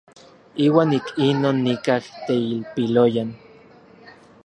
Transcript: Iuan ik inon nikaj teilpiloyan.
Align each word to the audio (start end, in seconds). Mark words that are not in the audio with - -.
Iuan 0.65 0.91
ik 0.97 1.07
inon 1.27 1.57
nikaj 1.65 2.03
teilpiloyan. 2.25 3.29